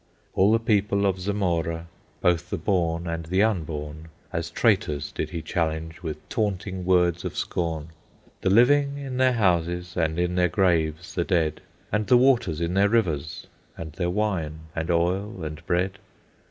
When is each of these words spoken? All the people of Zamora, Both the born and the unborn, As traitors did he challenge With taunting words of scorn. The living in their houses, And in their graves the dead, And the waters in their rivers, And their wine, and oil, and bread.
All 0.33 0.51
the 0.51 0.57
people 0.59 1.05
of 1.05 1.19
Zamora, 1.19 1.85
Both 2.21 2.49
the 2.49 2.57
born 2.57 3.05
and 3.05 3.25
the 3.27 3.43
unborn, 3.43 4.07
As 4.33 4.49
traitors 4.49 5.11
did 5.11 5.29
he 5.29 5.43
challenge 5.43 6.01
With 6.01 6.27
taunting 6.27 6.85
words 6.85 7.23
of 7.23 7.37
scorn. 7.37 7.89
The 8.41 8.49
living 8.49 8.97
in 8.97 9.17
their 9.17 9.33
houses, 9.33 9.95
And 9.95 10.17
in 10.17 10.33
their 10.33 10.49
graves 10.49 11.13
the 11.13 11.23
dead, 11.23 11.61
And 11.91 12.07
the 12.07 12.17
waters 12.17 12.61
in 12.61 12.73
their 12.73 12.89
rivers, 12.89 13.45
And 13.77 13.93
their 13.93 14.09
wine, 14.09 14.61
and 14.75 14.89
oil, 14.89 15.43
and 15.43 15.63
bread. 15.67 15.99